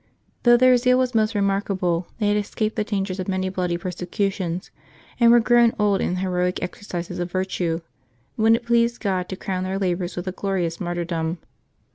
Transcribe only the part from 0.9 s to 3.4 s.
was most remarkable, they had escaped the dangers of